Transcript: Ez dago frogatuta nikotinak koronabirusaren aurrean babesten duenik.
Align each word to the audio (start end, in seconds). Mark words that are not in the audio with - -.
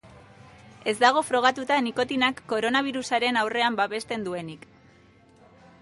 Ez 0.91 0.93
dago 1.03 1.21
frogatuta 1.27 1.77
nikotinak 1.89 2.41
koronabirusaren 2.55 3.39
aurrean 3.43 3.79
babesten 3.83 4.27
duenik. 4.31 4.71